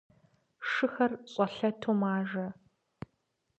Шыхэр 0.69 1.11
щӀэлъэту 1.31 1.93
мажэ. 1.99 2.47